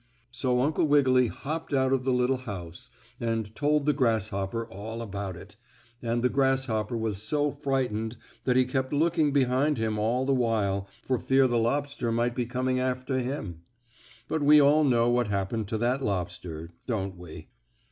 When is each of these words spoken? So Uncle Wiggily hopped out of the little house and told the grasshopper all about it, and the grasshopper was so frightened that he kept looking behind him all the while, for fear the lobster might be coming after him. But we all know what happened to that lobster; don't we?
So 0.31 0.61
Uncle 0.61 0.87
Wiggily 0.87 1.27
hopped 1.27 1.73
out 1.75 1.93
of 1.93 2.03
the 2.03 2.11
little 2.11 2.37
house 2.49 2.89
and 3.19 3.55
told 3.55 3.85
the 3.85 3.93
grasshopper 3.93 4.65
all 4.65 4.99
about 4.99 5.35
it, 5.37 5.57
and 6.01 6.23
the 6.23 6.27
grasshopper 6.29 6.97
was 6.97 7.21
so 7.21 7.51
frightened 7.51 8.17
that 8.45 8.55
he 8.55 8.65
kept 8.65 8.93
looking 8.93 9.31
behind 9.31 9.77
him 9.77 9.99
all 9.99 10.25
the 10.25 10.33
while, 10.33 10.87
for 11.03 11.19
fear 11.19 11.45
the 11.45 11.59
lobster 11.59 12.11
might 12.11 12.33
be 12.33 12.47
coming 12.47 12.79
after 12.79 13.19
him. 13.19 13.61
But 14.27 14.41
we 14.41 14.59
all 14.59 14.83
know 14.83 15.07
what 15.07 15.27
happened 15.27 15.67
to 15.67 15.77
that 15.77 16.01
lobster; 16.01 16.71
don't 16.87 17.15
we? 17.15 17.49